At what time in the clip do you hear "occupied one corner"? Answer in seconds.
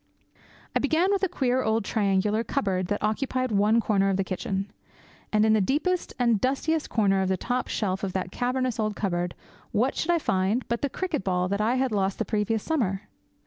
3.03-4.09